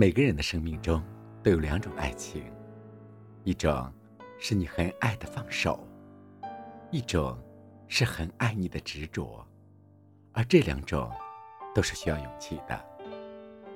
[0.00, 1.04] 每个人的生命中
[1.42, 2.42] 都有两种爱情，
[3.44, 3.92] 一种
[4.38, 5.86] 是你很爱的放手，
[6.90, 7.38] 一种
[7.86, 9.46] 是很爱你的执着，
[10.32, 11.12] 而这两种
[11.74, 12.82] 都是需要勇气的。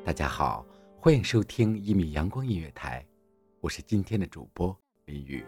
[0.02, 0.64] 大家好，
[0.98, 3.04] 欢迎收听一米阳光音乐台，
[3.60, 5.44] 我是今天的主播林雨。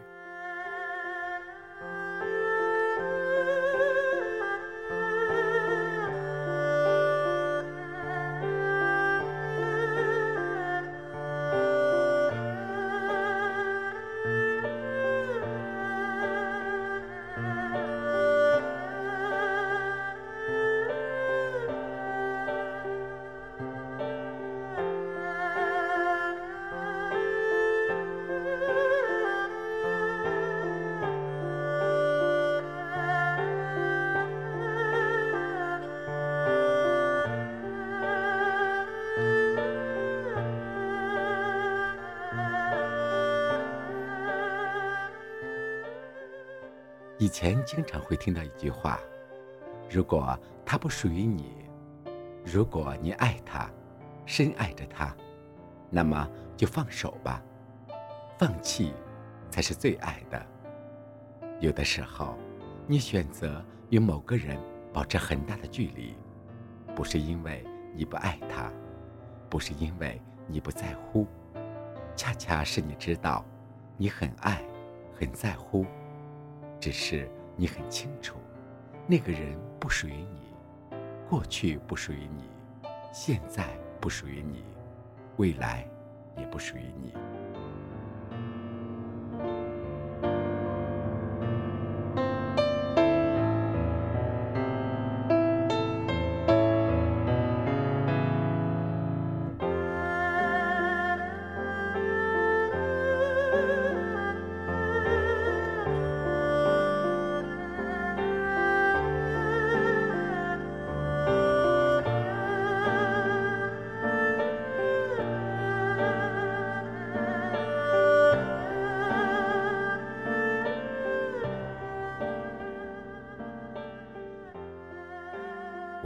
[47.27, 49.01] 以前经常会听到一句话
[49.91, 51.57] ：“如果他不属于你，
[52.45, 53.69] 如果你爱他，
[54.25, 55.13] 深爱着他，
[55.91, 57.43] 那么就放手吧。
[58.39, 58.95] 放弃
[59.51, 60.41] 才是最爱的。
[61.59, 62.39] 有的时候，
[62.87, 63.61] 你选择
[63.91, 64.57] 与某个人
[64.93, 66.17] 保持很大的距离，
[66.95, 68.71] 不是因为你不爱他，
[69.51, 71.27] 不是因为你不在乎，
[72.15, 73.45] 恰恰是你知道，
[73.97, 74.63] 你很爱，
[75.19, 75.85] 很在乎。”
[76.79, 78.37] 只是你很清楚，
[79.07, 80.97] 那个人不属于你，
[81.29, 82.45] 过去不属于你，
[83.13, 83.67] 现在
[84.01, 84.63] 不属于你，
[85.37, 85.89] 未来
[86.37, 87.13] 也不属于你。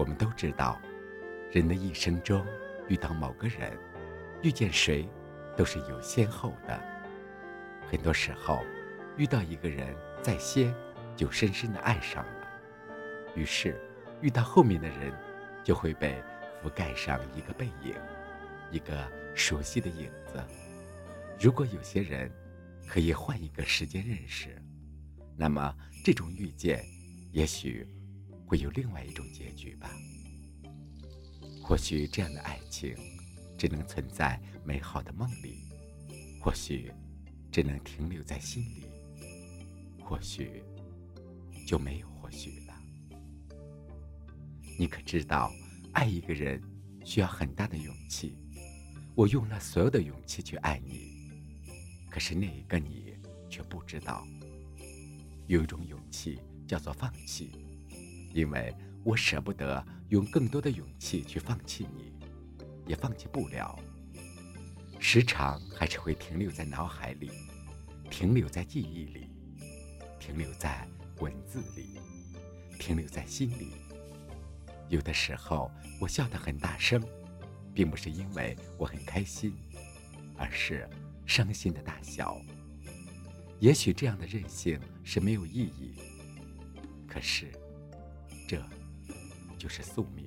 [0.00, 0.80] 我们都知道，
[1.52, 2.42] 人的一生中
[2.88, 3.78] 遇到某个人，
[4.42, 5.06] 遇见谁，
[5.54, 6.80] 都是有先后的。
[7.86, 8.64] 很多时候，
[9.18, 10.74] 遇到一个人在先，
[11.14, 12.48] 就深深的爱上了，
[13.34, 13.78] 于是
[14.22, 15.12] 遇到后面的人，
[15.62, 16.16] 就会被
[16.64, 17.94] 覆盖上一个背影，
[18.70, 20.42] 一个熟悉的影子。
[21.38, 22.32] 如果有些人
[22.88, 24.56] 可以换一个时间认识，
[25.36, 26.82] 那么这种遇见，
[27.32, 27.86] 也许。
[28.50, 29.88] 会有另外一种结局吧？
[31.62, 32.96] 或许这样的爱情
[33.56, 35.60] 只能存在美好的梦里，
[36.42, 36.90] 或许
[37.52, 38.86] 只能停留在心里，
[40.00, 40.64] 或许
[41.64, 42.74] 就没有或许了。
[44.76, 45.52] 你可知道，
[45.92, 46.60] 爱一个人
[47.04, 48.34] 需要很大的勇气？
[49.14, 51.30] 我用了所有的勇气去爱你，
[52.10, 53.14] 可是那一个你
[53.48, 54.26] 却不知道，
[55.46, 57.52] 有一种勇气叫做放弃。
[58.32, 62.12] 因为我舍不得用更多的勇气去放弃你，
[62.86, 63.78] 也放弃不了。
[64.98, 67.30] 时常还是会停留在脑海里，
[68.10, 69.28] 停留在记忆里，
[70.18, 70.86] 停留在
[71.18, 71.98] 文字里，
[72.78, 73.72] 停留在心里。
[74.88, 77.02] 有的时候我笑得很大声，
[77.72, 79.54] 并不是因为我很开心，
[80.36, 80.88] 而是
[81.26, 82.40] 伤心的大笑。
[83.58, 85.94] 也许这样的任性是没有意义，
[87.08, 87.50] 可是。
[88.50, 88.60] 这
[89.56, 90.26] 就是宿命。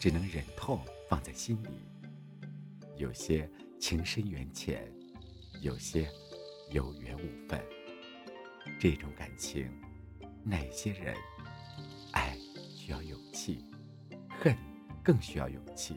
[0.00, 0.80] 只能忍痛
[1.10, 1.68] 放在心里，
[2.96, 3.46] 有些
[3.78, 4.90] 情深缘浅，
[5.60, 6.08] 有些
[6.70, 7.62] 有缘无分。
[8.80, 9.70] 这种感情，
[10.42, 11.14] 哪些人
[12.12, 12.34] 爱
[12.74, 13.66] 需要勇气，
[14.30, 14.56] 恨
[15.04, 15.96] 更需要勇气，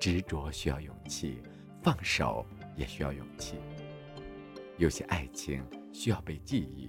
[0.00, 1.42] 执着需要勇气，
[1.82, 3.56] 放手也需要勇气。
[4.78, 5.62] 有些爱情
[5.92, 6.88] 需要被记忆。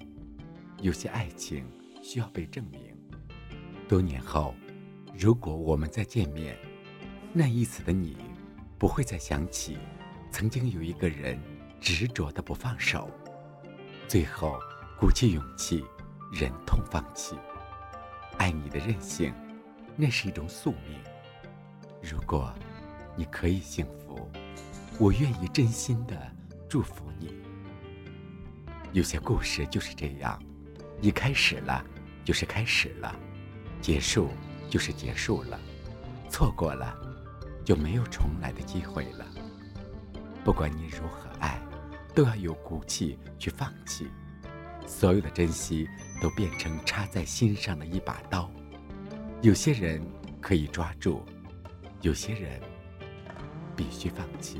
[0.81, 1.65] 有些爱情
[2.01, 2.95] 需要被证明。
[3.89, 4.56] 多年后，
[5.17, 6.57] 如果我们再见面，
[7.31, 8.17] 那一次的你，
[8.77, 9.77] 不会再想起
[10.29, 11.39] 曾经有一个人
[11.79, 13.09] 执着的不放手，
[14.09, 14.59] 最后
[15.00, 15.85] 鼓起勇气，
[16.33, 17.35] 忍痛放弃。
[18.38, 19.33] 爱你的任性，
[19.95, 21.00] 那是一种宿命。
[22.01, 22.53] 如果
[23.15, 24.29] 你可以幸福，
[25.00, 26.29] 我愿意真心的
[26.67, 27.33] 祝福你。
[28.91, 30.38] 有些故事就是这样。
[31.01, 31.85] 一开始了，
[32.25, 33.15] 就是开始了；
[33.81, 34.29] 结束
[34.75, 35.57] 就是结束了。
[36.30, 36.94] 错过了，
[37.63, 39.25] 就没有重来的机会了。
[40.44, 41.62] 不管你如何爱，
[42.13, 44.06] 都要有骨气去放弃。
[44.86, 45.88] 所有的珍惜
[46.22, 48.51] 都变成插在心上的一把刀。
[49.42, 50.06] 有些人
[50.42, 51.24] 可以抓住，
[52.01, 52.60] 有些人
[53.77, 54.60] 必须放弃。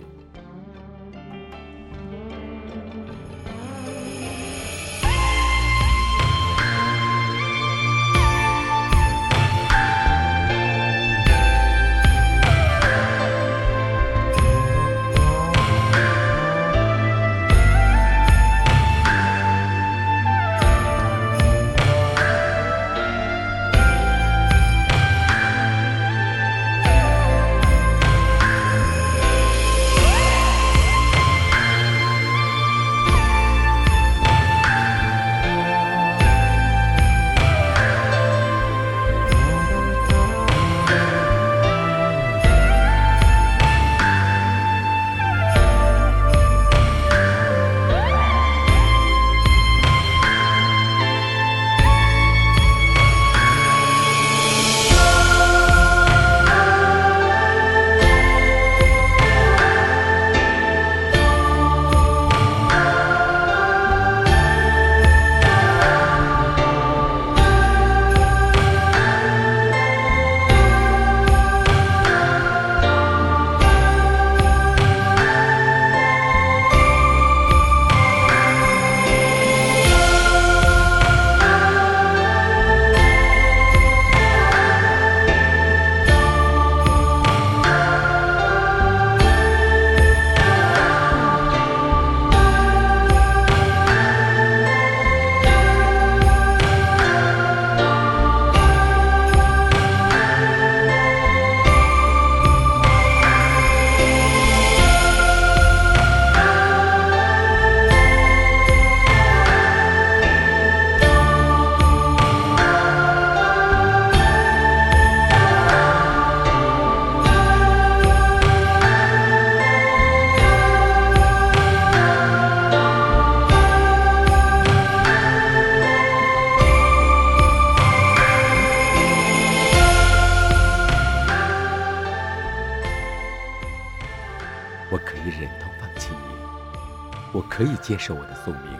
[137.55, 138.77] 可以接受我的宿命，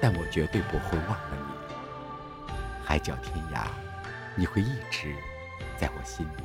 [0.00, 2.54] 但我绝对不会忘了你。
[2.82, 3.66] 海角天涯，
[4.34, 5.14] 你会一直
[5.76, 6.44] 在我心里。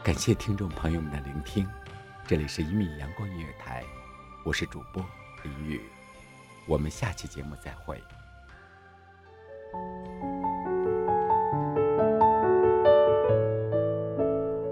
[0.00, 1.68] 感谢听众朋友们的聆听，
[2.28, 3.82] 这里是一米阳光音乐台，
[4.44, 5.04] 我是主播
[5.42, 5.80] 林雨，
[6.68, 8.00] 我们下期节目再会。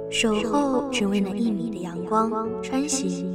[0.09, 2.31] 守候只为那一米的阳光，
[2.63, 3.35] 穿行